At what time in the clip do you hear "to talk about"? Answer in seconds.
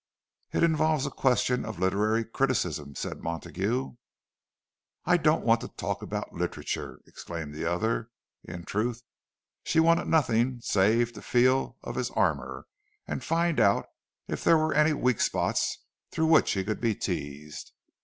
5.61-6.33